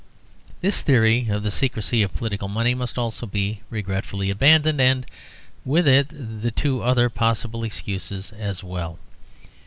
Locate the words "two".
6.49-6.81